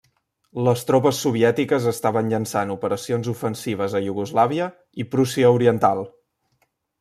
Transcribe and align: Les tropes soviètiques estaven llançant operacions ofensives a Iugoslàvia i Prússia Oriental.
Les 0.67 0.79
tropes 0.91 1.19
soviètiques 1.25 1.85
estaven 1.91 2.31
llançant 2.33 2.71
operacions 2.77 3.29
ofensives 3.35 3.95
a 4.01 4.03
Iugoslàvia 4.07 4.71
i 5.05 5.07
Prússia 5.13 5.53
Oriental. 5.59 6.03